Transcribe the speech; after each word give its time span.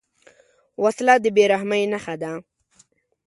وسله 0.83 1.15
د 1.23 1.25
بېرحمۍ 1.35 1.83
نښه 1.91 2.15
ده 2.21 2.31